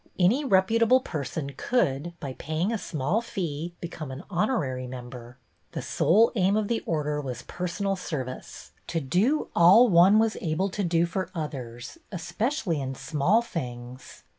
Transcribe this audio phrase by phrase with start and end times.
[0.17, 5.37] Any reputable person could, by paying a small fee, become an honorary member.
[5.73, 10.69] The sole aim of the Order was personal service; to do all one was able
[10.69, 14.23] to do for others, espe cially in small things.